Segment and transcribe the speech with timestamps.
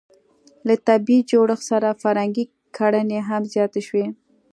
[0.67, 2.45] له دې طبیعي جوړښت سره فرهنګي
[2.77, 4.05] کړنې هم زیاتې شوې.